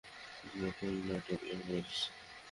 নতুন 0.55 0.93
নাটক, 1.07 1.41
এমএস। 1.53 1.93